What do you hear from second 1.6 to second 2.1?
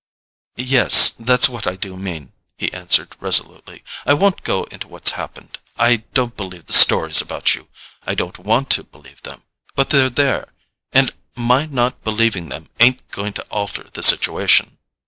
I do